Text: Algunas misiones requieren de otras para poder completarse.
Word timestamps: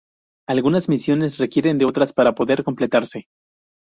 Algunas 0.49 0.89
misiones 0.89 1.37
requieren 1.37 1.77
de 1.77 1.85
otras 1.85 2.11
para 2.11 2.33
poder 2.33 2.63
completarse. 2.63 3.27